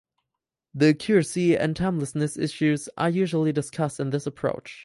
The 0.73 0.87
accuracy 0.89 1.55
and 1.55 1.75
timelessness 1.75 2.35
issues 2.35 2.89
are 2.97 3.07
usually 3.11 3.51
discussed 3.51 3.99
in 3.99 4.09
this 4.09 4.25
approach. 4.25 4.79